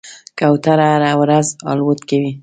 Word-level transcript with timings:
کوتره 0.37 0.85
هره 0.93 1.11
ورځ 1.21 1.47
الوت 1.71 1.99
کوي. 2.09 2.31